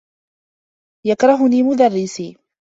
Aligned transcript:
يكرهني 1.05 1.63
مدرّسي. 1.63 2.37